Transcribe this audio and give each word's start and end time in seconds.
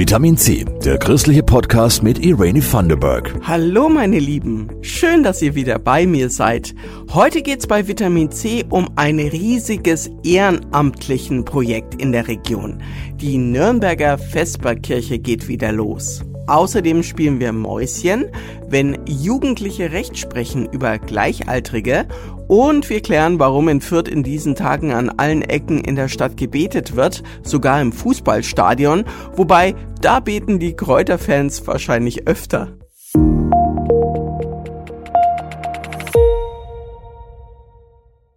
Vitamin 0.00 0.34
C, 0.34 0.64
der 0.82 0.96
christliche 0.96 1.42
Podcast 1.42 2.02
mit 2.02 2.24
Irene 2.24 2.60
Thunderberg. 2.60 3.34
Hallo 3.42 3.90
meine 3.90 4.18
Lieben, 4.18 4.70
schön, 4.80 5.22
dass 5.22 5.42
ihr 5.42 5.54
wieder 5.54 5.78
bei 5.78 6.06
mir 6.06 6.30
seid. 6.30 6.74
Heute 7.12 7.42
geht's 7.42 7.66
bei 7.66 7.86
Vitamin 7.86 8.30
C 8.30 8.64
um 8.70 8.88
ein 8.96 9.20
riesiges 9.20 10.10
ehrenamtlichen 10.24 11.44
Projekt 11.44 12.00
in 12.00 12.12
der 12.12 12.28
Region. 12.28 12.82
Die 13.16 13.36
Nürnberger 13.36 14.16
Vesperkirche 14.16 15.18
geht 15.18 15.48
wieder 15.48 15.70
los. 15.70 16.24
Außerdem 16.50 17.04
spielen 17.04 17.38
wir 17.38 17.52
Mäuschen, 17.52 18.26
wenn 18.68 18.98
Jugendliche 19.06 19.92
Recht 19.92 20.18
sprechen 20.18 20.66
über 20.66 20.98
Gleichaltrige 20.98 22.06
und 22.48 22.90
wir 22.90 23.00
klären, 23.02 23.38
warum 23.38 23.68
in 23.68 23.80
Fürth 23.80 24.08
in 24.08 24.24
diesen 24.24 24.56
Tagen 24.56 24.92
an 24.92 25.10
allen 25.10 25.42
Ecken 25.42 25.78
in 25.78 25.94
der 25.94 26.08
Stadt 26.08 26.36
gebetet 26.36 26.96
wird, 26.96 27.22
sogar 27.44 27.80
im 27.80 27.92
Fußballstadion, 27.92 29.04
wobei 29.36 29.76
da 30.00 30.18
beten 30.18 30.58
die 30.58 30.74
Kräuterfans 30.74 31.64
wahrscheinlich 31.68 32.26
öfter. 32.26 32.72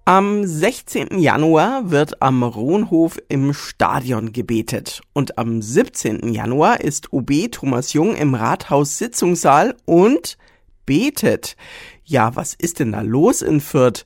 Am 0.06 0.46
16. 0.46 1.18
Januar 1.18 1.90
wird 1.90 2.22
am 2.22 2.44
Rohnhof 2.44 3.22
im 3.30 3.54
Stadion 3.54 4.34
gebetet 4.34 5.02
und 5.14 5.38
am 5.38 5.62
17. 5.62 6.34
Januar 6.34 6.82
ist 6.82 7.14
OB 7.14 7.50
Thomas 7.50 7.94
Jung 7.94 8.14
im 8.14 8.36
Rathaus 8.36 8.98
Sitzungssaal 8.98 9.78
und 9.86 10.38
betet. 10.86 11.56
Ja, 12.04 12.36
was 12.36 12.54
ist 12.54 12.80
denn 12.80 12.92
da 12.92 13.00
los 13.00 13.42
in 13.42 13.62
Fürth? 13.62 14.06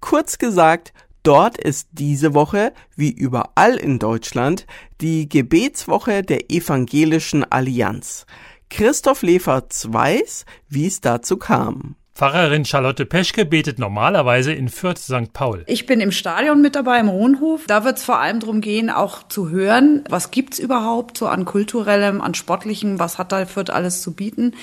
Kurz 0.00 0.38
gesagt, 0.38 0.92
dort 1.22 1.58
ist 1.58 1.90
diese 1.92 2.34
Woche, 2.34 2.72
wie 2.96 3.12
überall 3.12 3.76
in 3.76 4.00
Deutschland, 4.00 4.66
die 5.00 5.28
Gebetswoche 5.28 6.24
der 6.24 6.50
Evangelischen 6.50 7.44
Allianz. 7.44 8.26
Christoph 8.68 9.22
Leferz 9.22 9.86
weiß, 9.88 10.44
wie 10.68 10.88
es 10.88 11.00
dazu 11.00 11.36
kam. 11.36 11.94
Pfarrerin 12.16 12.64
Charlotte 12.64 13.04
Peschke 13.04 13.44
betet 13.44 13.78
normalerweise 13.78 14.50
in 14.50 14.70
Fürth 14.70 14.96
St. 14.96 15.34
Paul. 15.34 15.64
Ich 15.66 15.84
bin 15.84 16.00
im 16.00 16.12
Stadion 16.12 16.62
mit 16.62 16.74
dabei, 16.74 16.98
im 16.98 17.10
Rohnhof. 17.10 17.64
Da 17.66 17.84
wird 17.84 17.98
es 17.98 18.04
vor 18.04 18.18
allem 18.18 18.40
darum 18.40 18.62
gehen, 18.62 18.88
auch 18.88 19.28
zu 19.28 19.50
hören, 19.50 20.02
was 20.08 20.30
gibt's 20.30 20.58
überhaupt 20.58 21.18
so 21.18 21.26
an 21.26 21.44
kulturellem, 21.44 22.22
an 22.22 22.32
sportlichem, 22.32 22.98
was 22.98 23.18
hat 23.18 23.32
da 23.32 23.44
Fürth 23.44 23.68
alles 23.68 24.00
zu 24.00 24.14
bieten, 24.14 24.54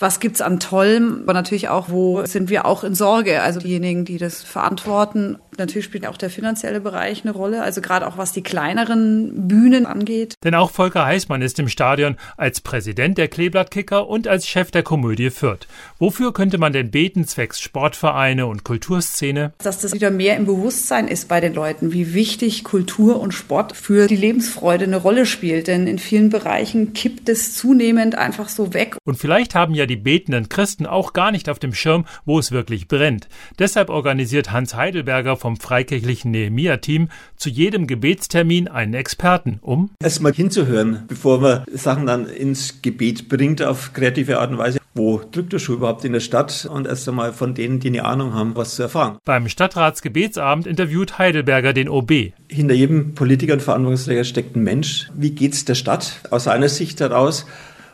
was 0.00 0.18
gibt's 0.18 0.40
an 0.40 0.58
tollem, 0.58 1.20
aber 1.22 1.32
natürlich 1.32 1.68
auch, 1.68 1.90
wo 1.90 2.26
sind 2.26 2.50
wir 2.50 2.66
auch 2.66 2.82
in 2.82 2.96
Sorge, 2.96 3.40
also 3.40 3.60
diejenigen, 3.60 4.04
die 4.04 4.18
das 4.18 4.42
verantworten. 4.42 5.38
Natürlich 5.58 5.86
spielt 5.86 6.06
auch 6.06 6.16
der 6.16 6.30
finanzielle 6.30 6.80
Bereich 6.80 7.24
eine 7.24 7.32
Rolle, 7.32 7.62
also 7.62 7.80
gerade 7.80 8.06
auch 8.06 8.18
was 8.18 8.32
die 8.32 8.42
kleineren 8.42 9.48
Bühnen 9.48 9.86
angeht. 9.86 10.34
Denn 10.44 10.54
auch 10.54 10.70
Volker 10.70 11.06
Heißmann 11.06 11.42
ist 11.42 11.58
im 11.58 11.68
Stadion 11.68 12.16
als 12.36 12.60
Präsident 12.60 13.18
der 13.18 13.28
Kleeblattkicker 13.28 14.08
und 14.08 14.28
als 14.28 14.46
Chef 14.46 14.70
der 14.70 14.82
Komödie 14.82 15.30
Fürth. 15.30 15.66
Wofür 15.98 16.32
könnte 16.32 16.58
man 16.58 16.72
denn 16.72 16.90
beten 16.90 17.26
zwecks 17.26 17.60
Sportvereine 17.60 18.46
und 18.46 18.64
Kulturszene. 18.64 19.52
Dass 19.58 19.80
das 19.80 19.92
wieder 19.92 20.10
mehr 20.10 20.36
im 20.36 20.46
Bewusstsein 20.46 21.08
ist 21.08 21.28
bei 21.28 21.40
den 21.40 21.54
Leuten, 21.54 21.92
wie 21.92 22.14
wichtig 22.14 22.64
Kultur 22.64 23.20
und 23.20 23.32
Sport 23.32 23.76
für 23.76 24.06
die 24.06 24.16
Lebensfreude 24.16 24.84
eine 24.84 24.96
Rolle 24.96 25.26
spielt. 25.26 25.66
Denn 25.66 25.86
in 25.86 25.98
vielen 25.98 26.30
Bereichen 26.30 26.92
kippt 26.92 27.28
es 27.28 27.56
zunehmend 27.56 28.16
einfach 28.16 28.48
so 28.48 28.74
weg. 28.74 28.96
Und 29.04 29.18
vielleicht 29.18 29.54
haben 29.54 29.74
ja 29.74 29.86
die 29.86 29.96
betenden 29.96 30.48
Christen 30.48 30.86
auch 30.86 31.12
gar 31.12 31.30
nicht 31.30 31.48
auf 31.48 31.58
dem 31.58 31.74
Schirm, 31.74 32.06
wo 32.24 32.38
es 32.38 32.52
wirklich 32.52 32.88
brennt. 32.88 33.28
Deshalb 33.58 33.88
organisiert 33.88 34.52
Hans 34.52 34.74
Heidelberger 34.74 35.36
vom 35.46 35.56
freikirchlichen 35.56 36.32
Nehemia-Team 36.32 37.08
zu 37.36 37.50
jedem 37.50 37.86
Gebetstermin 37.86 38.66
einen 38.66 38.94
Experten, 38.94 39.60
um 39.62 39.90
erstmal 40.02 40.32
hinzuhören, 40.32 41.04
bevor 41.06 41.38
man 41.38 41.62
Sachen 41.72 42.04
dann 42.04 42.26
ins 42.26 42.82
Gebet 42.82 43.28
bringt 43.28 43.62
auf 43.62 43.92
kreative 43.92 44.40
Art 44.40 44.50
und 44.50 44.58
Weise 44.58 44.80
wo 44.94 45.20
drückt 45.30 45.52
der 45.52 45.58
Schuh 45.58 45.74
überhaupt 45.74 46.04
in 46.04 46.14
der 46.14 46.20
Stadt 46.20 46.66
und 46.72 46.86
erst 46.86 47.06
einmal 47.06 47.32
von 47.34 47.54
denen, 47.54 47.80
die 47.80 47.88
eine 47.88 48.06
Ahnung 48.06 48.32
haben, 48.32 48.56
was 48.56 48.76
zu 48.76 48.82
erfahren. 48.82 49.18
Beim 49.26 49.46
Stadtratsgebetsabend 49.46 50.66
interviewt 50.66 51.18
Heidelberger 51.18 51.74
den 51.74 51.90
OB. 51.90 52.32
Hinter 52.48 52.74
jedem 52.74 53.14
Politiker 53.14 53.52
und 53.52 53.62
Verantwortungsträger 53.62 54.24
steckt 54.24 54.56
ein 54.56 54.64
Mensch. 54.64 55.10
Wie 55.14 55.30
geht's 55.32 55.66
der 55.66 55.74
Stadt 55.74 56.22
aus 56.30 56.44
seiner 56.44 56.70
Sicht 56.70 57.00
heraus? 57.00 57.46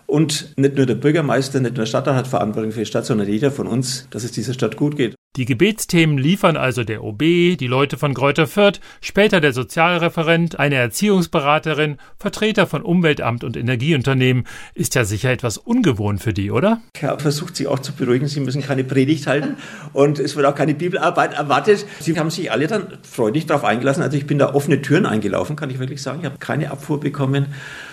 Und 0.06 0.54
nicht 0.56 0.76
nur 0.76 0.86
der 0.86 0.94
Bürgermeister, 0.94 1.58
nicht 1.58 1.72
nur 1.72 1.84
der 1.84 1.86
Stadtrat 1.86 2.14
hat 2.14 2.28
Verantwortung 2.28 2.70
für 2.72 2.80
die 2.80 2.86
Stadt, 2.86 3.04
sondern 3.04 3.28
jeder 3.28 3.50
von 3.50 3.66
uns, 3.66 4.06
dass 4.10 4.22
es 4.24 4.30
dieser 4.30 4.54
Stadt 4.54 4.76
gut 4.76 4.96
geht. 4.96 5.16
Die 5.36 5.46
Gebetsthemen 5.46 6.18
liefern 6.18 6.58
also 6.58 6.84
der 6.84 7.02
OB, 7.02 7.20
die 7.20 7.66
Leute 7.66 7.96
von 7.96 8.12
Kräuter 8.12 8.46
Fürth, 8.46 8.80
später 9.00 9.40
der 9.40 9.54
Sozialreferent, 9.54 10.58
eine 10.58 10.74
Erziehungsberaterin, 10.74 11.96
Vertreter 12.18 12.66
von 12.66 12.82
Umweltamt 12.82 13.42
und 13.42 13.56
Energieunternehmen. 13.56 14.44
Ist 14.74 14.94
ja 14.94 15.06
sicher 15.06 15.30
etwas 15.30 15.56
ungewohnt 15.56 16.20
für 16.20 16.34
die, 16.34 16.50
oder? 16.50 16.82
Er 17.00 17.18
versucht 17.18 17.56
sie 17.56 17.66
auch 17.66 17.78
zu 17.78 17.94
beruhigen, 17.94 18.28
sie 18.28 18.40
müssen 18.40 18.60
keine 18.60 18.84
Predigt 18.84 19.26
halten 19.26 19.56
und 19.94 20.18
es 20.18 20.36
wird 20.36 20.44
auch 20.44 20.54
keine 20.54 20.74
Bibelarbeit 20.74 21.32
erwartet. 21.32 21.86
Sie 21.98 22.18
haben 22.18 22.28
sich 22.28 22.52
alle 22.52 22.66
dann 22.66 22.98
freudig 23.02 23.46
darauf 23.46 23.64
eingelassen. 23.64 24.02
Also 24.02 24.18
ich 24.18 24.26
bin 24.26 24.38
da 24.38 24.52
offene 24.52 24.82
Türen 24.82 25.06
eingelaufen, 25.06 25.56
kann 25.56 25.70
ich 25.70 25.78
wirklich 25.78 26.02
sagen. 26.02 26.18
Ich 26.18 26.26
habe 26.26 26.36
keine 26.40 26.70
Abfuhr 26.70 27.00
bekommen. 27.00 27.46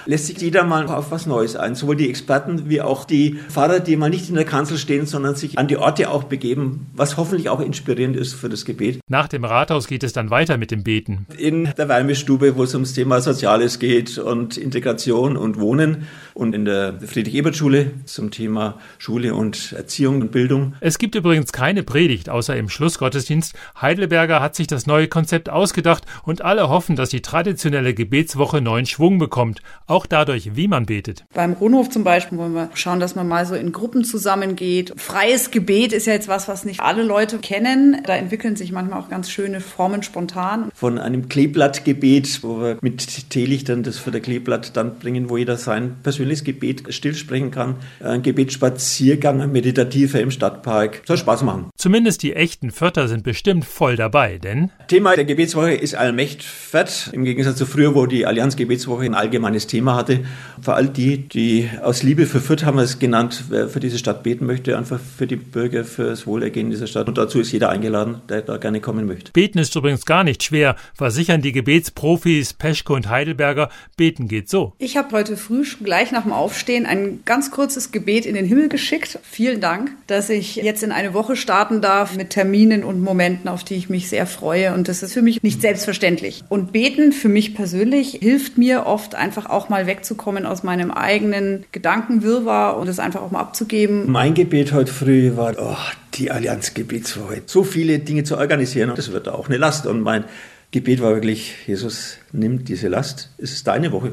Lässt 0.05 0.25
sich 0.25 0.41
jeder 0.41 0.65
mal 0.65 0.87
auf 0.87 1.09
was 1.09 1.25
Neues 1.25 1.55
ein. 1.55 1.75
Sowohl 1.75 1.95
die 1.95 2.09
Experten 2.09 2.67
wie 2.67 2.81
auch 2.81 3.05
die 3.05 3.39
Pfarrer, 3.47 3.79
die 3.79 3.95
mal 3.95 4.09
nicht 4.09 4.27
in 4.27 4.35
der 4.35 4.43
Kanzel 4.43 4.77
stehen, 4.77 5.05
sondern 5.05 5.35
sich 5.35 5.57
an 5.57 5.69
die 5.69 5.77
Orte 5.77 6.09
auch 6.09 6.23
begeben, 6.23 6.87
was 6.93 7.15
hoffentlich 7.15 7.28
hoffentlich 7.29 7.49
auch 7.49 7.59
inspirierend 7.59 8.15
ist 8.15 8.33
für 8.33 8.49
das 8.49 8.65
Gebet. 8.65 9.01
Nach 9.07 9.27
dem 9.27 9.45
Rathaus 9.45 9.87
geht 9.87 10.03
es 10.03 10.13
dann 10.13 10.31
weiter 10.31 10.57
mit 10.57 10.71
dem 10.71 10.83
Beten. 10.83 11.27
In 11.37 11.71
der 11.77 11.87
Wärmestube, 11.87 12.55
wo 12.55 12.63
es 12.63 12.73
ums 12.73 12.93
Thema 12.93 13.21
Soziales 13.21 13.77
geht 13.77 14.17
und 14.17 14.57
Integration 14.57 15.37
und 15.37 15.59
Wohnen 15.59 16.07
und 16.39 16.55
in 16.55 16.65
der 16.65 16.99
Friedrich-Ebert-Schule 16.99 17.91
zum 18.05 18.31
Thema 18.31 18.79
Schule 18.97 19.35
und 19.35 19.73
Erziehung 19.73 20.21
und 20.21 20.31
Bildung. 20.31 20.73
Es 20.79 20.97
gibt 20.97 21.13
übrigens 21.13 21.51
keine 21.51 21.83
Predigt 21.83 22.29
außer 22.29 22.57
im 22.57 22.67
Schlussgottesdienst. 22.67 23.53
Heidelberger 23.79 24.41
hat 24.41 24.55
sich 24.55 24.65
das 24.65 24.87
neue 24.87 25.07
Konzept 25.07 25.49
ausgedacht 25.49 26.03
und 26.23 26.41
alle 26.41 26.69
hoffen, 26.69 26.95
dass 26.95 27.09
die 27.09 27.21
traditionelle 27.21 27.93
Gebetswoche 27.93 28.59
neuen 28.59 28.87
Schwung 28.87 29.19
bekommt, 29.19 29.61
auch 29.85 30.07
dadurch, 30.07 30.55
wie 30.55 30.67
man 30.67 30.87
betet. 30.87 31.25
Beim 31.33 31.53
Rundhof 31.53 31.91
zum 31.91 32.03
Beispiel 32.03 32.39
wollen 32.39 32.55
wir 32.55 32.69
schauen, 32.73 32.99
dass 32.99 33.15
man 33.15 33.27
mal 33.27 33.45
so 33.45 33.53
in 33.53 33.71
Gruppen 33.71 34.03
zusammengeht. 34.03 34.93
Freies 34.97 35.51
Gebet 35.51 35.93
ist 35.93 36.07
ja 36.07 36.13
jetzt 36.13 36.27
was, 36.27 36.47
was 36.47 36.65
nicht 36.65 36.79
alle 36.79 37.03
Leute 37.03 37.19
Leute 37.19 37.39
kennen. 37.39 37.97
Da 38.05 38.15
entwickeln 38.15 38.55
sich 38.55 38.71
manchmal 38.71 38.99
auch 38.99 39.09
ganz 39.09 39.29
schöne 39.29 39.59
Formen 39.59 40.03
spontan. 40.03 40.71
Von 40.73 40.97
einem 40.97 41.27
Kleeblattgebet, 41.27 42.43
wo 42.43 42.61
wir 42.61 42.77
mit 42.81 43.29
Teelichtern 43.29 43.83
das 43.83 43.97
für 43.97 44.11
der 44.11 44.21
Kleeblatt 44.21 44.77
dann 44.77 44.99
bringen, 44.99 45.29
wo 45.29 45.35
jeder 45.35 45.57
sein 45.57 45.97
persönliches 46.01 46.28
Gebet 46.43 46.93
stillsprechen 46.93 47.51
kann. 47.51 47.75
Ein 47.99 48.21
Gebetsspaziergang, 48.21 49.41
ein 49.41 49.51
meditativer 49.51 50.19
im 50.19 50.31
Stadtpark. 50.31 51.01
Soll 51.05 51.17
Spaß 51.17 51.43
machen. 51.43 51.69
Zumindest 51.77 52.23
die 52.23 52.33
echten 52.33 52.71
Vierter 52.71 53.07
sind 53.07 53.23
bestimmt 53.23 53.65
voll 53.65 53.95
dabei, 53.95 54.37
denn 54.37 54.71
Thema 54.87 55.15
der 55.15 55.25
Gebetswoche 55.25 55.73
ist 55.73 55.95
Allmächtfett. 55.95 57.11
Im 57.13 57.23
Gegensatz 57.23 57.57
zu 57.57 57.65
früher, 57.65 57.95
wo 57.95 58.05
die 58.05 58.25
Allianz 58.25 58.55
Gebetswoche 58.55 59.05
ein 59.05 59.15
allgemeines 59.15 59.67
Thema 59.67 59.95
hatte. 59.95 60.21
Für 60.61 60.73
all 60.73 60.87
die, 60.87 61.29
die 61.29 61.69
aus 61.81 62.03
Liebe 62.03 62.25
für 62.25 62.39
Fürth 62.39 62.65
haben 62.65 62.77
wir 62.77 62.83
es 62.83 62.99
genannt, 62.99 63.45
wer 63.49 63.69
für 63.69 63.79
diese 63.79 63.97
Stadt 63.97 64.23
beten 64.23 64.45
möchte, 64.45 64.77
einfach 64.77 64.99
für 64.99 65.27
die 65.27 65.35
Bürger, 65.35 65.83
für 65.85 66.05
das 66.05 66.25
Wohlergehen 66.25 66.69
dieser 66.69 66.87
Stadt. 66.87 67.07
Und 67.07 67.17
dazu 67.17 67.39
ist 67.39 67.51
jeder 67.51 67.69
eingeladen, 67.69 68.21
der 68.27 68.41
da 68.41 68.57
gerne 68.57 68.81
kommen 68.81 69.05
möchte. 69.05 69.31
Beten 69.31 69.59
ist 69.59 69.75
übrigens 69.75 70.05
gar 70.05 70.23
nicht 70.23 70.43
schwer, 70.43 70.75
versichern 70.93 71.41
die 71.41 71.51
Gebetsprofis 71.51 72.53
Peschke 72.53 72.93
und 72.93 73.09
Heidelberger. 73.09 73.69
Beten 73.95 74.27
geht 74.27 74.49
so. 74.49 74.73
Ich 74.79 74.97
habe 74.97 75.11
heute 75.11 75.37
früh 75.37 75.59
gleich 75.83 76.11
nach 76.11 76.18
dem 76.23 76.33
Aufstehen 76.33 76.85
ein 76.85 77.19
ganz 77.25 77.51
kurzes 77.51 77.91
Gebet 77.91 78.25
in 78.25 78.35
den 78.35 78.45
Himmel 78.45 78.69
geschickt. 78.69 79.19
Vielen 79.23 79.61
Dank, 79.61 79.91
dass 80.07 80.29
ich 80.29 80.55
jetzt 80.55 80.83
in 80.83 80.91
eine 80.91 81.13
Woche 81.13 81.35
starten 81.35 81.81
darf 81.81 82.15
mit 82.15 82.31
Terminen 82.31 82.83
und 82.83 83.01
Momenten, 83.01 83.47
auf 83.49 83.63
die 83.63 83.75
ich 83.75 83.89
mich 83.89 84.09
sehr 84.09 84.25
freue. 84.25 84.73
Und 84.73 84.87
das 84.87 85.03
ist 85.03 85.13
für 85.13 85.21
mich 85.21 85.43
nicht 85.43 85.61
selbstverständlich. 85.61 86.43
Und 86.49 86.71
beten 86.71 87.11
für 87.11 87.29
mich 87.29 87.55
persönlich 87.55 88.19
hilft 88.21 88.57
mir 88.57 88.85
oft 88.85 89.15
einfach 89.15 89.49
auch 89.49 89.69
mal 89.69 89.87
wegzukommen 89.87 90.45
aus 90.45 90.63
meinem 90.63 90.91
eigenen 90.91 91.65
Gedankenwirrwarr 91.71 92.77
und 92.77 92.87
es 92.87 92.99
einfach 92.99 93.21
auch 93.21 93.31
mal 93.31 93.39
abzugeben. 93.39 94.11
Mein 94.11 94.33
Gebet 94.33 94.73
heute 94.73 94.91
früh 94.91 95.35
war, 95.35 95.55
oh, 95.59 95.75
die 96.15 96.31
Allianz 96.31 96.73
Gebetswoche. 96.73 97.41
So 97.45 97.63
viele 97.63 97.99
Dinge 97.99 98.23
zu 98.23 98.37
organisieren, 98.37 98.91
das 98.95 99.11
wird 99.11 99.27
auch 99.27 99.47
eine 99.47 99.57
Last. 99.57 99.85
Und 99.85 100.01
mein 100.01 100.25
Gebet 100.71 101.01
war 101.01 101.13
wirklich, 101.13 101.55
Jesus, 101.65 102.17
nimm 102.31 102.63
diese 102.63 102.89
Last, 102.89 103.29
es 103.37 103.51
ist 103.51 103.67
deine 103.67 103.91
Woche. 103.91 104.11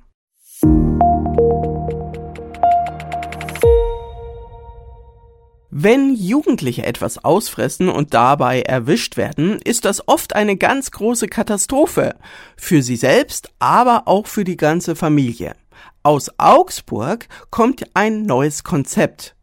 Wenn 5.75 6.13
Jugendliche 6.13 6.85
etwas 6.85 7.25
ausfressen 7.25 7.89
und 7.89 8.13
dabei 8.13 8.61
erwischt 8.61 9.17
werden, 9.17 9.57
ist 9.63 9.85
das 9.85 10.07
oft 10.07 10.35
eine 10.35 10.55
ganz 10.55 10.91
große 10.91 11.25
Katastrophe. 11.25 12.13
Für 12.55 12.83
sie 12.83 12.95
selbst, 12.95 13.51
aber 13.57 14.03
auch 14.05 14.27
für 14.27 14.43
die 14.43 14.55
ganze 14.55 14.95
Familie. 14.95 15.55
Aus 16.03 16.29
Augsburg 16.37 17.27
kommt 17.49 17.85
ein 17.95 18.21
neues 18.21 18.63
Konzept. 18.63 19.35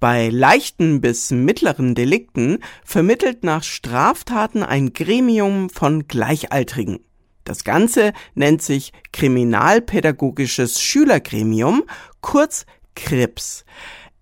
Bei 0.00 0.30
leichten 0.30 1.02
bis 1.02 1.30
mittleren 1.30 1.94
Delikten 1.94 2.60
vermittelt 2.82 3.44
nach 3.44 3.62
Straftaten 3.62 4.62
ein 4.62 4.94
Gremium 4.94 5.68
von 5.68 6.08
Gleichaltrigen. 6.08 7.00
Das 7.44 7.64
Ganze 7.64 8.14
nennt 8.34 8.62
sich 8.62 8.94
Kriminalpädagogisches 9.12 10.80
Schülergremium, 10.80 11.84
kurz 12.22 12.64
KRIPS. 12.94 13.66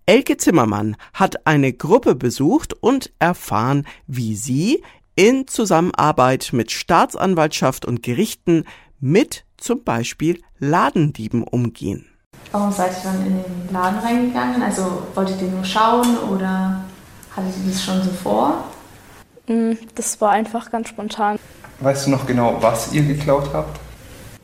Elke 0.07 0.37
Zimmermann 0.37 0.97
hat 1.13 1.47
eine 1.47 1.73
Gruppe 1.73 2.13
besucht 2.13 2.73
und 2.79 3.11
erfahren, 3.17 3.87
wie 4.05 4.35
sie 4.35 4.83
in 5.15 5.47
Zusammenarbeit 5.47 6.49
mit 6.51 6.71
Staatsanwaltschaft 6.71 7.85
und 7.85 8.03
Gerichten 8.03 8.65
mit 8.99 9.45
zum 9.57 9.83
Beispiel 9.83 10.43
Ladendieben 10.59 11.43
umgehen. 11.43 12.05
Warum 12.51 12.71
seid 12.71 12.91
ihr 12.91 13.11
dann 13.11 13.25
in 13.25 13.33
den 13.33 13.73
Laden 13.73 13.97
reingegangen? 13.97 14.61
Also 14.61 15.07
wolltet 15.15 15.41
ihr 15.41 15.47
nur 15.47 15.65
schauen 15.65 16.17
oder 16.29 16.85
hattet 17.35 17.53
ihr 17.63 17.71
das 17.71 17.83
schon 17.83 18.03
so 18.03 18.11
vor? 18.11 18.63
Mm, 19.47 19.71
das 19.95 20.21
war 20.21 20.31
einfach 20.31 20.69
ganz 20.69 20.89
spontan. 20.89 21.39
Weißt 21.79 22.05
du 22.05 22.11
noch 22.11 22.27
genau, 22.27 22.57
was 22.61 22.93
ihr 22.93 23.01
geklaut 23.03 23.49
habt? 23.53 23.79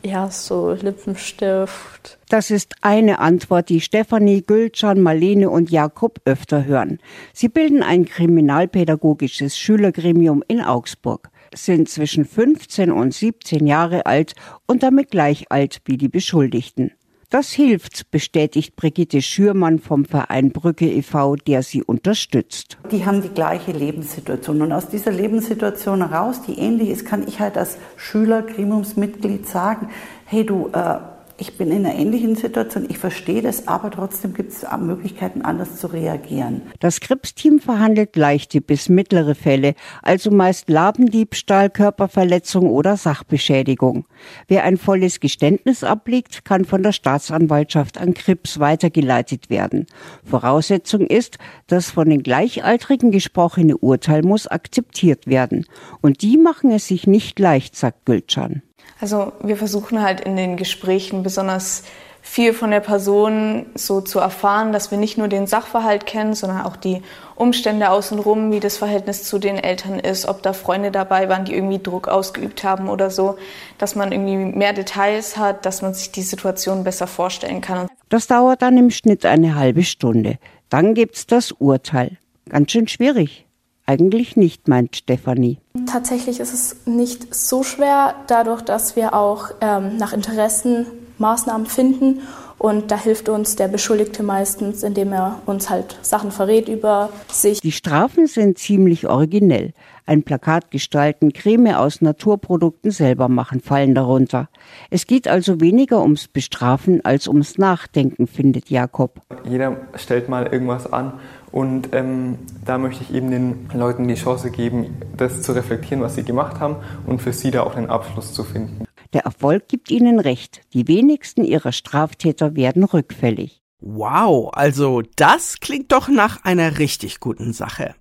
Ja, 0.04 0.30
so 0.30 0.72
Lippenstift. 0.72 2.18
Das 2.28 2.50
ist 2.50 2.74
eine 2.80 3.20
Antwort, 3.20 3.68
die 3.68 3.80
Stefanie, 3.80 4.42
Gülcan, 4.42 5.00
Marlene 5.00 5.48
und 5.48 5.70
Jakob 5.70 6.20
öfter 6.24 6.64
hören. 6.64 6.98
Sie 7.32 7.48
bilden 7.48 7.82
ein 7.84 8.04
kriminalpädagogisches 8.04 9.56
Schülergremium 9.56 10.42
in 10.48 10.60
Augsburg, 10.60 11.30
sind 11.54 11.88
zwischen 11.88 12.24
15 12.24 12.90
und 12.90 13.14
17 13.14 13.66
Jahre 13.66 14.06
alt 14.06 14.34
und 14.66 14.82
damit 14.82 15.10
gleich 15.10 15.52
alt 15.52 15.82
wie 15.84 15.98
die 15.98 16.08
Beschuldigten. 16.08 16.92
Das 17.32 17.50
hilft, 17.50 18.10
bestätigt 18.10 18.76
Brigitte 18.76 19.22
Schürmann 19.22 19.78
vom 19.78 20.04
Verein 20.04 20.52
Brücke 20.52 20.84
e.V., 20.84 21.36
der 21.36 21.62
sie 21.62 21.82
unterstützt. 21.82 22.76
Die 22.90 23.06
haben 23.06 23.22
die 23.22 23.30
gleiche 23.30 23.72
Lebenssituation. 23.72 24.60
Und 24.60 24.70
aus 24.70 24.88
dieser 24.88 25.12
Lebenssituation 25.12 26.06
heraus, 26.06 26.42
die 26.42 26.58
ähnlich 26.58 26.90
ist, 26.90 27.06
kann 27.06 27.26
ich 27.26 27.40
halt 27.40 27.56
als 27.56 27.78
Schüler, 27.96 28.42
Gremiumsmitglied 28.42 29.48
sagen, 29.48 29.88
hey 30.26 30.44
du, 30.44 30.68
äh, 30.74 30.98
ich 31.38 31.56
bin 31.56 31.70
in 31.70 31.86
einer 31.86 31.94
ähnlichen 31.94 32.36
Situation, 32.36 32.86
ich 32.88 32.98
verstehe 32.98 33.42
das, 33.42 33.68
aber 33.68 33.90
trotzdem 33.90 34.34
gibt 34.34 34.52
es 34.52 34.64
Möglichkeiten, 34.78 35.42
anders 35.42 35.76
zu 35.76 35.86
reagieren. 35.86 36.62
Das 36.80 37.00
Krebsteam 37.00 37.60
verhandelt 37.60 38.16
leichte 38.16 38.60
bis 38.60 38.88
mittlere 38.88 39.34
Fälle, 39.34 39.74
also 40.02 40.30
meist 40.30 40.68
Ladendiebstahl, 40.68 41.70
Körperverletzung 41.70 42.70
oder 42.70 42.96
Sachbeschädigung. 42.96 44.06
Wer 44.48 44.64
ein 44.64 44.76
volles 44.76 45.20
Geständnis 45.20 45.84
ablegt, 45.84 46.44
kann 46.44 46.64
von 46.64 46.82
der 46.82 46.92
Staatsanwaltschaft 46.92 47.98
an 47.98 48.14
Krebs 48.14 48.58
weitergeleitet 48.58 49.50
werden. 49.50 49.86
Voraussetzung 50.24 51.06
ist, 51.06 51.38
das 51.66 51.90
von 51.90 52.08
den 52.08 52.22
Gleichaltrigen 52.22 53.10
gesprochene 53.10 53.76
Urteil 53.76 54.22
muss 54.22 54.46
akzeptiert 54.46 55.26
werden. 55.26 55.66
Und 56.00 56.22
die 56.22 56.36
machen 56.36 56.70
es 56.70 56.86
sich 56.88 57.06
nicht 57.06 57.38
leicht, 57.38 57.76
sagt 57.76 58.06
Gülcan. 58.06 58.62
Also 59.00 59.32
wir 59.42 59.56
versuchen 59.56 60.02
halt 60.02 60.20
in 60.20 60.36
den 60.36 60.56
Gesprächen 60.56 61.22
besonders 61.22 61.82
viel 62.24 62.54
von 62.54 62.70
der 62.70 62.80
Person 62.80 63.66
so 63.74 64.00
zu 64.00 64.20
erfahren, 64.20 64.72
dass 64.72 64.92
wir 64.92 64.98
nicht 64.98 65.18
nur 65.18 65.26
den 65.26 65.48
Sachverhalt 65.48 66.06
kennen, 66.06 66.34
sondern 66.34 66.62
auch 66.62 66.76
die 66.76 67.02
Umstände 67.34 67.90
außenrum, 67.90 68.52
wie 68.52 68.60
das 68.60 68.76
Verhältnis 68.76 69.24
zu 69.24 69.40
den 69.40 69.58
Eltern 69.58 69.98
ist, 69.98 70.26
ob 70.28 70.40
da 70.42 70.52
Freunde 70.52 70.92
dabei 70.92 71.28
waren, 71.28 71.44
die 71.44 71.52
irgendwie 71.52 71.80
Druck 71.80 72.06
ausgeübt 72.06 72.62
haben 72.62 72.88
oder 72.88 73.10
so, 73.10 73.36
dass 73.78 73.96
man 73.96 74.12
irgendwie 74.12 74.36
mehr 74.36 74.72
Details 74.72 75.36
hat, 75.36 75.66
dass 75.66 75.82
man 75.82 75.94
sich 75.94 76.12
die 76.12 76.22
Situation 76.22 76.84
besser 76.84 77.08
vorstellen 77.08 77.60
kann. 77.60 77.88
Das 78.08 78.28
dauert 78.28 78.62
dann 78.62 78.78
im 78.78 78.90
Schnitt 78.90 79.26
eine 79.26 79.56
halbe 79.56 79.82
Stunde. 79.82 80.38
Dann 80.68 80.94
gibt's 80.94 81.26
das 81.26 81.50
Urteil. 81.50 82.18
Ganz 82.48 82.70
schön 82.70 82.86
schwierig. 82.86 83.46
Eigentlich 83.92 84.36
nicht, 84.36 84.68
meint 84.68 84.96
Stefanie. 84.96 85.58
Tatsächlich 85.84 86.40
ist 86.40 86.54
es 86.54 86.76
nicht 86.86 87.34
so 87.34 87.62
schwer, 87.62 88.14
dadurch, 88.26 88.62
dass 88.62 88.96
wir 88.96 89.12
auch 89.12 89.50
ähm, 89.60 89.98
nach 89.98 90.14
Interessen 90.14 90.86
Maßnahmen 91.18 91.66
finden. 91.66 92.20
Und 92.62 92.92
da 92.92 92.96
hilft 92.96 93.28
uns 93.28 93.56
der 93.56 93.66
Beschuldigte 93.66 94.22
meistens, 94.22 94.84
indem 94.84 95.12
er 95.12 95.42
uns 95.46 95.68
halt 95.68 95.98
Sachen 96.02 96.30
verrät 96.30 96.68
über 96.68 97.08
sich. 97.26 97.60
Die 97.60 97.72
Strafen 97.72 98.28
sind 98.28 98.56
ziemlich 98.56 99.08
originell. 99.08 99.72
Ein 100.06 100.22
Plakat 100.22 100.70
gestalten, 100.70 101.32
Creme 101.32 101.74
aus 101.74 102.00
Naturprodukten 102.02 102.92
selber 102.92 103.26
machen, 103.26 103.60
fallen 103.60 103.96
darunter. 103.96 104.48
Es 104.90 105.08
geht 105.08 105.26
also 105.26 105.60
weniger 105.60 106.02
ums 106.02 106.28
Bestrafen 106.28 107.04
als 107.04 107.26
ums 107.26 107.58
Nachdenken, 107.58 108.28
findet 108.28 108.70
Jakob. 108.70 109.20
Jeder 109.42 109.78
stellt 109.96 110.28
mal 110.28 110.46
irgendwas 110.46 110.92
an 110.92 111.14
und 111.50 111.88
ähm, 111.92 112.38
da 112.64 112.78
möchte 112.78 113.02
ich 113.02 113.12
eben 113.12 113.32
den 113.32 113.70
Leuten 113.74 114.06
die 114.06 114.14
Chance 114.14 114.52
geben, 114.52 114.98
das 115.16 115.42
zu 115.42 115.50
reflektieren, 115.50 116.00
was 116.00 116.14
sie 116.14 116.22
gemacht 116.22 116.60
haben 116.60 116.76
und 117.06 117.20
für 117.20 117.32
sie 117.32 117.50
da 117.50 117.64
auch 117.64 117.74
einen 117.74 117.90
Abschluss 117.90 118.32
zu 118.32 118.44
finden. 118.44 118.84
Der 119.12 119.24
Erfolg 119.24 119.68
gibt 119.68 119.90
ihnen 119.90 120.20
recht. 120.20 120.62
Die 120.72 120.88
wenigsten 120.88 121.44
ihrer 121.44 121.72
Straftäter 121.72 122.56
werden 122.56 122.84
rückfällig. 122.84 123.62
Wow, 123.80 124.50
also 124.54 125.02
das 125.16 125.58
klingt 125.60 125.90
doch 125.92 126.08
nach 126.08 126.44
einer 126.44 126.78
richtig 126.78 127.18
guten 127.18 127.52
Sache. 127.52 127.94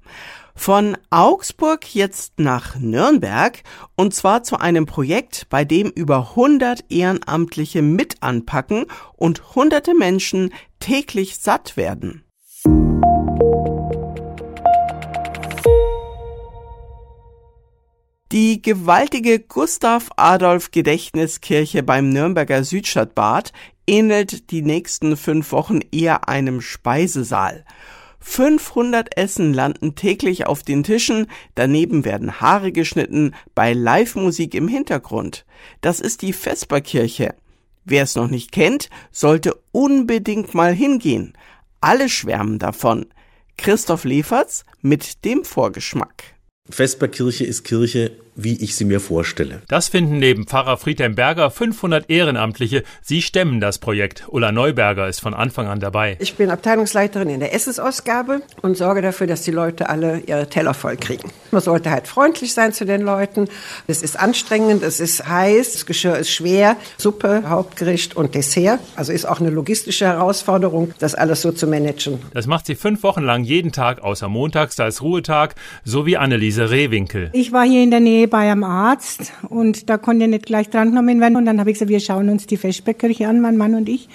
Von 0.55 0.95
Augsburg 1.09 1.95
jetzt 1.95 2.39
nach 2.39 2.77
Nürnberg 2.77 3.63
und 3.95 4.13
zwar 4.13 4.43
zu 4.43 4.59
einem 4.59 4.85
Projekt, 4.85 5.47
bei 5.49 5.65
dem 5.65 5.89
über 5.89 6.29
100 6.31 6.85
Ehrenamtliche 6.91 7.81
mit 7.81 8.21
anpacken 8.21 8.85
und 9.15 9.55
hunderte 9.55 9.95
Menschen 9.95 10.53
täglich 10.79 11.37
satt 11.37 11.77
werden. 11.77 12.25
Die 18.31 18.61
gewaltige 18.61 19.41
Gustav 19.41 20.09
Adolf 20.15 20.71
Gedächtniskirche 20.71 21.83
beim 21.83 22.07
Nürnberger 22.07 22.63
Südstadtbad 22.63 23.51
ähnelt 23.85 24.51
die 24.51 24.61
nächsten 24.61 25.17
fünf 25.17 25.51
Wochen 25.51 25.81
eher 25.91 26.29
einem 26.29 26.61
Speisesaal. 26.61 27.65
500 28.21 29.17
Essen 29.17 29.53
landen 29.53 29.95
täglich 29.95 30.47
auf 30.47 30.63
den 30.63 30.83
Tischen, 30.83 31.27
daneben 31.55 32.05
werden 32.05 32.39
Haare 32.39 32.71
geschnitten, 32.71 33.35
bei 33.53 33.73
Live-Musik 33.73 34.53
im 34.53 34.69
Hintergrund. 34.69 35.45
Das 35.81 35.99
ist 35.99 36.21
die 36.21 36.31
Vesperkirche. 36.31 37.35
Wer 37.83 38.03
es 38.03 38.15
noch 38.15 38.29
nicht 38.29 38.53
kennt, 38.53 38.89
sollte 39.11 39.61
unbedingt 39.73 40.53
mal 40.53 40.73
hingehen. 40.73 41.33
Alle 41.81 42.07
schwärmen 42.07 42.59
davon. 42.59 43.07
Christoph 43.57 44.05
Leferz 44.05 44.63
mit 44.81 45.25
dem 45.25 45.43
Vorgeschmack. 45.43 46.40
Vesperkirche 46.69 47.43
ist 47.43 47.63
Kirche 47.63 48.11
wie 48.35 48.61
ich 48.63 48.75
sie 48.75 48.85
mir 48.85 48.99
vorstelle. 48.99 49.61
Das 49.67 49.87
finden 49.87 50.19
neben 50.19 50.45
Pfarrer 50.45 50.77
Friedhelm 50.77 51.15
Berger 51.15 51.51
500 51.51 52.09
Ehrenamtliche. 52.09 52.83
Sie 53.01 53.21
stemmen 53.21 53.59
das 53.59 53.79
Projekt. 53.79 54.25
Ulla 54.29 54.51
Neuberger 54.51 55.07
ist 55.07 55.19
von 55.19 55.33
Anfang 55.33 55.67
an 55.67 55.79
dabei. 55.79 56.17
Ich 56.19 56.35
bin 56.35 56.49
Abteilungsleiterin 56.49 57.29
in 57.29 57.39
der 57.39 57.53
Essensausgabe 57.53 58.41
und 58.61 58.77
sorge 58.77 59.01
dafür, 59.01 59.27
dass 59.27 59.41
die 59.41 59.51
Leute 59.51 59.89
alle 59.89 60.19
ihre 60.25 60.47
Teller 60.47 60.73
voll 60.73 60.97
kriegen. 60.97 61.31
Man 61.51 61.61
sollte 61.61 61.91
halt 61.91 62.07
freundlich 62.07 62.53
sein 62.53 62.73
zu 62.73 62.85
den 62.85 63.01
Leuten. 63.01 63.47
Es 63.87 64.01
ist 64.01 64.19
anstrengend, 64.19 64.83
es 64.83 64.99
ist 64.99 65.27
heiß, 65.27 65.73
das 65.73 65.85
Geschirr 65.85 66.17
ist 66.17 66.31
schwer. 66.31 66.77
Suppe, 66.97 67.43
Hauptgericht 67.47 68.15
und 68.15 68.35
Dessert. 68.35 68.79
Also 68.95 69.11
ist 69.11 69.25
auch 69.25 69.39
eine 69.39 69.49
logistische 69.49 70.05
Herausforderung, 70.05 70.93
das 70.99 71.15
alles 71.15 71.41
so 71.41 71.51
zu 71.51 71.67
managen. 71.67 72.19
Das 72.33 72.47
macht 72.47 72.65
sie 72.65 72.75
fünf 72.75 73.03
Wochen 73.03 73.21
lang 73.21 73.43
jeden 73.43 73.71
Tag, 73.71 74.01
außer 74.01 74.29
montags, 74.29 74.75
da 74.75 74.87
ist 74.87 75.01
Ruhetag, 75.01 75.55
so 75.83 76.05
wie 76.05 76.17
Anneliese 76.17 76.69
Rehwinkel. 76.69 77.29
Ich 77.33 77.51
war 77.51 77.65
hier 77.65 77.83
in 77.83 77.91
der 77.91 77.99
Nähe 77.99 78.20
bei 78.27 78.51
einem 78.51 78.63
Arzt 78.63 79.33
und 79.49 79.89
da 79.89 79.97
konnte 79.97 80.27
nicht 80.27 80.45
gleich 80.45 80.69
drangenommen 80.69 81.19
werden. 81.19 81.35
Und 81.35 81.45
dann 81.45 81.59
habe 81.59 81.71
ich 81.71 81.75
gesagt, 81.75 81.89
wir 81.89 81.99
schauen 81.99 82.29
uns 82.29 82.47
die 82.47 82.57
Feschbergkirche 82.57 83.27
an, 83.27 83.41
mein 83.41 83.57
Mann 83.57 83.75
und 83.75 83.89
ich. 83.89 84.09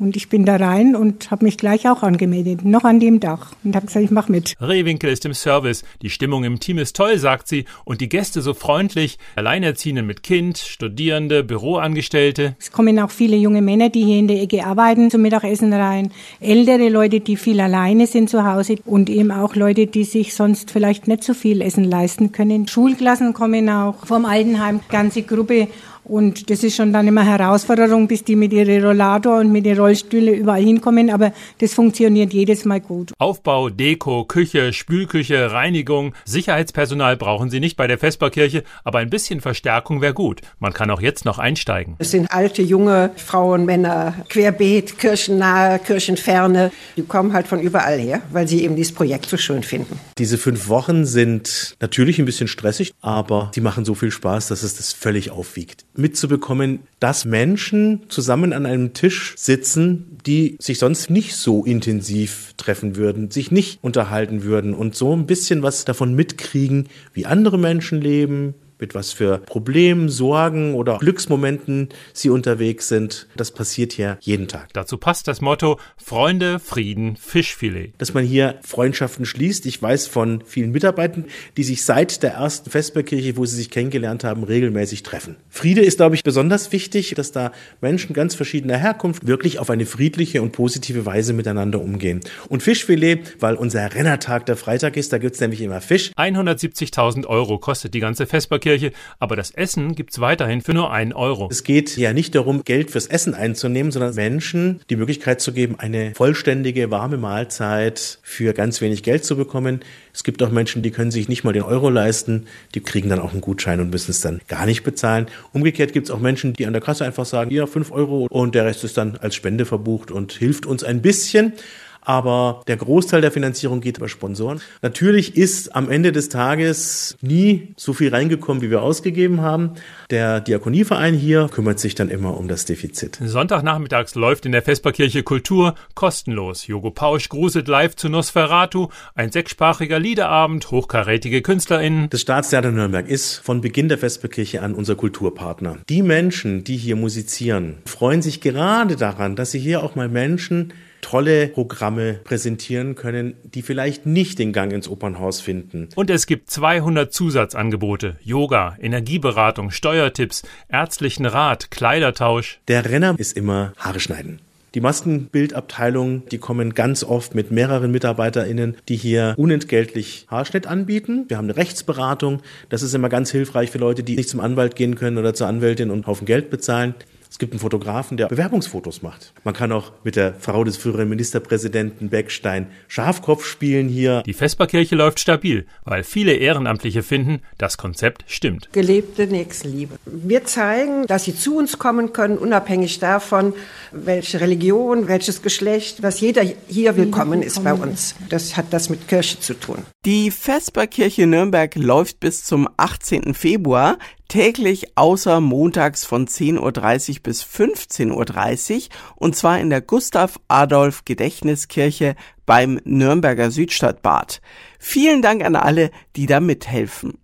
Und 0.00 0.16
ich 0.16 0.30
bin 0.30 0.46
da 0.46 0.56
rein 0.56 0.96
und 0.96 1.30
habe 1.30 1.44
mich 1.44 1.58
gleich 1.58 1.86
auch 1.86 2.02
angemeldet, 2.02 2.64
noch 2.64 2.84
an 2.84 3.00
dem 3.00 3.20
Dach. 3.20 3.52
Und 3.62 3.76
habe 3.76 3.84
gesagt, 3.84 4.02
ich 4.02 4.10
mache 4.10 4.32
mit. 4.32 4.56
Rehwinkel 4.58 5.10
ist 5.10 5.26
im 5.26 5.34
Service. 5.34 5.84
Die 6.00 6.08
Stimmung 6.08 6.42
im 6.44 6.58
Team 6.58 6.78
ist 6.78 6.96
toll, 6.96 7.18
sagt 7.18 7.48
sie. 7.48 7.66
Und 7.84 8.00
die 8.00 8.08
Gäste 8.08 8.40
so 8.40 8.54
freundlich. 8.54 9.18
Alleinerziehende 9.36 10.02
mit 10.02 10.22
Kind, 10.22 10.56
Studierende, 10.56 11.44
Büroangestellte. 11.44 12.56
Es 12.58 12.72
kommen 12.72 12.98
auch 12.98 13.10
viele 13.10 13.36
junge 13.36 13.60
Männer, 13.60 13.90
die 13.90 14.02
hier 14.02 14.18
in 14.18 14.26
der 14.26 14.40
Ecke 14.40 14.64
arbeiten, 14.64 15.10
zum 15.10 15.20
Mittagessen 15.20 15.70
rein. 15.70 16.10
Ältere 16.40 16.88
Leute, 16.88 17.20
die 17.20 17.36
viel 17.36 17.60
alleine 17.60 18.06
sind 18.06 18.30
zu 18.30 18.50
Hause. 18.50 18.76
Und 18.86 19.10
eben 19.10 19.30
auch 19.30 19.54
Leute, 19.54 19.86
die 19.86 20.04
sich 20.04 20.32
sonst 20.32 20.70
vielleicht 20.70 21.08
nicht 21.08 21.24
so 21.24 21.34
viel 21.34 21.60
Essen 21.60 21.84
leisten 21.84 22.32
können. 22.32 22.66
Schulklassen 22.66 23.34
kommen 23.34 23.68
auch 23.68 24.06
vom 24.06 24.24
Altenheim. 24.24 24.80
Ganze 24.88 25.24
Gruppe 25.24 25.68
Und 26.04 26.50
das 26.50 26.64
ist 26.64 26.76
schon 26.76 26.92
dann 26.92 27.06
immer 27.06 27.24
Herausforderung, 27.24 28.08
bis 28.08 28.24
die 28.24 28.36
mit 28.36 28.52
ihren 28.52 28.84
Rollator 28.84 29.38
und 29.38 29.52
mit 29.52 29.66
den 29.66 29.78
Rollstühle 29.78 30.32
überall 30.32 30.62
hinkommen. 30.62 31.10
Aber 31.10 31.32
das 31.58 31.74
funktioniert 31.74 32.32
jedes 32.32 32.64
Mal 32.64 32.80
gut. 32.80 33.12
Aufbau, 33.18 33.68
Deko, 33.68 34.24
Küche, 34.24 34.72
Spülküche, 34.72 35.52
Reinigung. 35.52 36.14
Sicherheitspersonal 36.24 37.16
brauchen 37.16 37.50
Sie 37.50 37.60
nicht 37.60 37.76
bei 37.76 37.86
der 37.86 37.98
Vesperkirche, 37.98 38.64
aber 38.84 38.98
ein 38.98 39.10
bisschen 39.10 39.40
Verstärkung 39.40 40.00
wäre 40.00 40.14
gut. 40.14 40.40
Man 40.58 40.72
kann 40.72 40.90
auch 40.90 41.00
jetzt 41.00 41.24
noch 41.24 41.38
einsteigen. 41.38 41.96
Es 41.98 42.10
sind 42.10 42.30
alte, 42.30 42.62
junge 42.62 43.10
Frauen, 43.16 43.64
Männer, 43.64 44.14
querbeet, 44.28 44.98
kirchennahe, 44.98 45.78
kirchenferne. 45.78 46.72
Die 46.96 47.02
kommen 47.02 47.32
halt 47.32 47.46
von 47.46 47.60
überall 47.60 47.98
her, 47.98 48.22
weil 48.30 48.48
sie 48.48 48.64
eben 48.64 48.76
dieses 48.76 48.92
Projekt 48.92 49.26
so 49.26 49.36
schön 49.36 49.62
finden. 49.62 49.98
Diese 50.18 50.38
fünf 50.38 50.68
Wochen 50.68 51.04
sind 51.04 51.76
natürlich 51.80 52.18
ein 52.18 52.24
bisschen 52.24 52.48
stressig, 52.48 52.94
aber 53.00 53.50
sie 53.54 53.60
machen 53.60 53.84
so 53.84 53.94
viel 53.94 54.10
Spaß, 54.10 54.48
dass 54.48 54.62
es 54.62 54.76
das 54.76 54.92
völlig 54.92 55.30
aufwiegt 55.30 55.84
mitzubekommen, 55.94 56.80
dass 57.00 57.24
Menschen 57.24 58.02
zusammen 58.08 58.52
an 58.52 58.66
einem 58.66 58.92
Tisch 58.92 59.34
sitzen, 59.36 60.18
die 60.26 60.56
sich 60.60 60.78
sonst 60.78 61.10
nicht 61.10 61.34
so 61.34 61.64
intensiv 61.64 62.54
treffen 62.56 62.96
würden, 62.96 63.30
sich 63.30 63.50
nicht 63.50 63.78
unterhalten 63.82 64.42
würden 64.42 64.74
und 64.74 64.94
so 64.94 65.14
ein 65.14 65.26
bisschen 65.26 65.62
was 65.62 65.84
davon 65.84 66.14
mitkriegen, 66.14 66.88
wie 67.12 67.26
andere 67.26 67.58
Menschen 67.58 68.00
leben, 68.00 68.54
mit 68.80 68.94
was 68.94 69.12
für 69.12 69.38
Problemen, 69.38 70.08
Sorgen 70.08 70.74
oder 70.74 70.98
Glücksmomenten 70.98 71.88
sie 72.12 72.30
unterwegs 72.30 72.88
sind. 72.88 73.26
Das 73.36 73.50
passiert 73.50 73.92
hier 73.92 74.18
jeden 74.20 74.48
Tag. 74.48 74.72
Dazu 74.72 74.96
passt 74.96 75.28
das 75.28 75.40
Motto 75.40 75.78
Freunde, 75.96 76.58
Frieden, 76.58 77.16
Fischfilet. 77.16 77.92
Dass 77.98 78.14
man 78.14 78.24
hier 78.24 78.58
Freundschaften 78.62 79.24
schließt. 79.26 79.66
Ich 79.66 79.80
weiß 79.80 80.06
von 80.06 80.42
vielen 80.46 80.70
Mitarbeitern, 80.70 81.26
die 81.56 81.64
sich 81.64 81.84
seit 81.84 82.22
der 82.22 82.32
ersten 82.32 82.70
Vesperkirche, 82.70 83.36
wo 83.36 83.44
sie 83.44 83.56
sich 83.56 83.70
kennengelernt 83.70 84.24
haben, 84.24 84.44
regelmäßig 84.44 85.02
treffen. 85.02 85.36
Friede 85.48 85.82
ist, 85.82 85.98
glaube 85.98 86.14
ich, 86.14 86.24
besonders 86.24 86.72
wichtig, 86.72 87.14
dass 87.14 87.32
da 87.32 87.52
Menschen 87.80 88.14
ganz 88.14 88.34
verschiedener 88.34 88.78
Herkunft 88.78 89.26
wirklich 89.26 89.58
auf 89.58 89.70
eine 89.70 89.86
friedliche 89.86 90.42
und 90.42 90.52
positive 90.52 91.06
Weise 91.06 91.32
miteinander 91.32 91.80
umgehen. 91.80 92.20
Und 92.48 92.62
Fischfilet, 92.62 93.36
weil 93.40 93.56
unser 93.56 93.94
Rennertag 93.94 94.46
der 94.46 94.56
Freitag 94.56 94.96
ist, 94.96 95.12
da 95.12 95.18
gibt's 95.18 95.40
nämlich 95.40 95.60
immer 95.60 95.80
Fisch. 95.80 96.12
170.000 96.16 97.26
Euro 97.26 97.58
kostet 97.58 97.94
die 97.94 98.00
ganze 98.00 98.26
Vesperkirche. 98.26 98.69
Kirche, 98.70 98.92
aber 99.18 99.34
das 99.34 99.50
Essen 99.50 99.96
gibt's 99.96 100.20
weiterhin 100.20 100.60
für 100.60 100.74
nur 100.74 100.92
einen 100.92 101.12
Euro. 101.12 101.48
Es 101.50 101.64
geht 101.64 101.96
ja 101.96 102.12
nicht 102.12 102.36
darum, 102.36 102.62
Geld 102.62 102.92
fürs 102.92 103.08
Essen 103.08 103.34
einzunehmen, 103.34 103.90
sondern 103.90 104.14
Menschen 104.14 104.80
die 104.90 104.94
Möglichkeit 104.94 105.40
zu 105.40 105.52
geben, 105.52 105.74
eine 105.78 106.14
vollständige, 106.14 106.90
warme 106.92 107.16
Mahlzeit 107.16 108.20
für 108.22 108.52
ganz 108.52 108.80
wenig 108.80 109.02
Geld 109.02 109.24
zu 109.24 109.36
bekommen. 109.36 109.80
Es 110.14 110.22
gibt 110.22 110.40
auch 110.42 110.50
Menschen, 110.50 110.82
die 110.82 110.92
können 110.92 111.10
sich 111.10 111.28
nicht 111.28 111.42
mal 111.42 111.52
den 111.52 111.62
Euro 111.62 111.90
leisten, 111.90 112.46
die 112.76 112.80
kriegen 112.80 113.08
dann 113.08 113.18
auch 113.18 113.32
einen 113.32 113.40
Gutschein 113.40 113.80
und 113.80 113.90
müssen 113.90 114.12
es 114.12 114.20
dann 114.20 114.40
gar 114.46 114.66
nicht 114.66 114.84
bezahlen. 114.84 115.26
Umgekehrt 115.52 115.92
gibt 115.92 116.06
es 116.06 116.12
auch 116.12 116.20
Menschen, 116.20 116.52
die 116.52 116.66
an 116.66 116.72
der 116.72 116.82
Kasse 116.82 117.04
einfach 117.04 117.26
sagen, 117.26 117.50
ja, 117.50 117.66
fünf 117.66 117.90
Euro 117.90 118.28
und 118.30 118.54
der 118.54 118.66
Rest 118.66 118.84
ist 118.84 118.96
dann 118.96 119.16
als 119.16 119.34
Spende 119.34 119.64
verbucht 119.64 120.12
und 120.12 120.32
hilft 120.32 120.64
uns 120.64 120.84
ein 120.84 121.02
bisschen 121.02 121.54
aber 122.02 122.62
der 122.66 122.76
Großteil 122.76 123.20
der 123.20 123.30
Finanzierung 123.30 123.80
geht 123.80 123.98
über 123.98 124.08
Sponsoren. 124.08 124.60
Natürlich 124.82 125.36
ist 125.36 125.74
am 125.74 125.90
Ende 125.90 126.12
des 126.12 126.28
Tages 126.28 127.16
nie 127.20 127.74
so 127.76 127.92
viel 127.92 128.10
reingekommen, 128.10 128.62
wie 128.62 128.70
wir 128.70 128.82
ausgegeben 128.82 129.40
haben. 129.40 129.72
Der 130.10 130.40
Diakonieverein 130.40 131.14
hier 131.14 131.48
kümmert 131.52 131.78
sich 131.78 131.94
dann 131.94 132.08
immer 132.08 132.36
um 132.36 132.48
das 132.48 132.64
Defizit. 132.64 133.18
Sonntagnachmittags 133.22 134.14
läuft 134.14 134.46
in 134.46 134.52
der 134.52 134.62
Vesperkirche 134.62 135.22
Kultur 135.22 135.74
kostenlos. 135.94 136.66
Jogo 136.66 136.90
Pausch 136.90 137.28
gruselt 137.28 137.68
live 137.68 137.96
zu 137.96 138.08
Nosferatu, 138.08 138.88
ein 139.14 139.30
sechssprachiger 139.30 139.98
Liederabend, 139.98 140.70
hochkarätige 140.70 141.42
KünstlerInnen. 141.42 142.08
Das 142.10 142.22
Staatstheater 142.22 142.70
Nürnberg 142.70 143.08
ist 143.08 143.36
von 143.36 143.60
Beginn 143.60 143.88
der 143.88 143.98
Vesperkirche 143.98 144.62
an 144.62 144.74
unser 144.74 144.96
Kulturpartner. 144.96 145.78
Die 145.88 146.02
Menschen, 146.02 146.64
die 146.64 146.76
hier 146.76 146.96
musizieren, 146.96 147.78
freuen 147.84 148.22
sich 148.22 148.40
gerade 148.40 148.96
daran, 148.96 149.36
dass 149.36 149.50
sie 149.50 149.58
hier 149.58 149.82
auch 149.82 149.94
mal 149.94 150.08
Menschen 150.08 150.72
tolle 151.00 151.48
Programme 151.48 152.14
präsentieren 152.14 152.94
können, 152.94 153.34
die 153.42 153.62
vielleicht 153.62 154.06
nicht 154.06 154.38
den 154.38 154.52
Gang 154.52 154.72
ins 154.72 154.88
Opernhaus 154.88 155.40
finden. 155.40 155.88
Und 155.94 156.10
es 156.10 156.26
gibt 156.26 156.50
200 156.50 157.12
Zusatzangebote. 157.12 158.16
Yoga, 158.22 158.76
Energieberatung, 158.80 159.70
Steuertipps, 159.70 160.42
ärztlichen 160.68 161.26
Rat, 161.26 161.70
Kleidertausch. 161.70 162.60
Der 162.68 162.84
Renner 162.84 163.14
ist 163.18 163.36
immer 163.36 163.72
Haare 163.78 164.00
schneiden. 164.00 164.40
Die 164.74 164.80
Maskenbildabteilung, 164.80 166.28
die 166.28 166.38
kommen 166.38 166.74
ganz 166.74 167.02
oft 167.02 167.34
mit 167.34 167.50
mehreren 167.50 167.90
MitarbeiterInnen, 167.90 168.76
die 168.88 168.94
hier 168.94 169.34
unentgeltlich 169.36 170.26
Haarschnitt 170.30 170.68
anbieten. 170.68 171.24
Wir 171.26 171.38
haben 171.38 171.46
eine 171.46 171.56
Rechtsberatung. 171.56 172.40
Das 172.68 172.82
ist 172.82 172.94
immer 172.94 173.08
ganz 173.08 173.32
hilfreich 173.32 173.72
für 173.72 173.78
Leute, 173.78 174.04
die 174.04 174.14
nicht 174.14 174.28
zum 174.28 174.38
Anwalt 174.38 174.76
gehen 174.76 174.94
können 174.94 175.18
oder 175.18 175.34
zur 175.34 175.48
Anwältin 175.48 175.90
und 175.90 175.96
einen 175.96 176.06
Haufen 176.06 176.24
Geld 176.24 176.50
bezahlen. 176.50 176.94
Es 177.30 177.38
gibt 177.38 177.52
einen 177.52 177.60
Fotografen, 177.60 178.16
der 178.16 178.26
Bewerbungsfotos 178.26 179.02
macht. 179.02 179.32
Man 179.44 179.54
kann 179.54 179.70
auch 179.70 179.92
mit 180.02 180.16
der 180.16 180.34
Frau 180.34 180.64
des 180.64 180.76
früheren 180.76 181.08
Ministerpräsidenten 181.08 182.08
Beckstein 182.08 182.66
Schafkopf 182.88 183.44
spielen 183.44 183.88
hier. 183.88 184.24
Die 184.26 184.32
Vesperkirche 184.32 184.96
läuft 184.96 185.20
stabil, 185.20 185.64
weil 185.84 186.02
viele 186.02 186.32
Ehrenamtliche 186.32 187.04
finden, 187.04 187.42
das 187.56 187.78
Konzept 187.78 188.24
stimmt. 188.26 188.68
Gelebte 188.72 189.28
Nächstenliebe. 189.28 189.94
Wir 190.06 190.44
zeigen, 190.44 191.06
dass 191.06 191.24
sie 191.24 191.36
zu 191.36 191.56
uns 191.56 191.78
kommen 191.78 192.12
können, 192.12 192.36
unabhängig 192.36 192.98
davon, 192.98 193.54
welche 193.92 194.40
Religion, 194.40 195.06
welches 195.06 195.40
Geschlecht, 195.40 196.02
dass 196.02 196.18
jeder 196.18 196.42
hier 196.66 196.96
willkommen 196.96 197.42
ist 197.42 197.62
bei 197.62 197.74
uns. 197.74 198.16
Das 198.28 198.56
hat 198.56 198.72
das 198.72 198.90
mit 198.90 199.06
Kirche 199.06 199.38
zu 199.38 199.54
tun. 199.54 199.78
Die 200.04 200.32
Vesperkirche 200.32 201.28
Nürnberg 201.28 201.76
läuft 201.76 202.18
bis 202.18 202.42
zum 202.42 202.68
18. 202.76 203.34
Februar 203.34 203.98
täglich 204.30 204.96
außer 204.96 205.40
montags 205.40 206.06
von 206.06 206.26
10.30 206.26 207.10
Uhr 207.10 207.22
bis 207.22 207.42
15.30 207.42 208.76
Uhr 208.76 208.82
und 209.16 209.36
zwar 209.36 209.58
in 209.58 209.68
der 209.68 209.82
Gustav 209.82 210.38
Adolf 210.48 211.04
Gedächtniskirche 211.04 212.14
beim 212.46 212.80
Nürnberger 212.84 213.50
Südstadtbad. 213.50 214.40
Vielen 214.78 215.20
Dank 215.20 215.44
an 215.44 215.56
alle, 215.56 215.90
die 216.16 216.26
da 216.26 216.40
mithelfen. 216.40 217.18